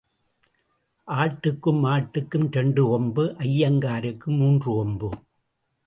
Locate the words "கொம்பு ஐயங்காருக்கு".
2.87-4.31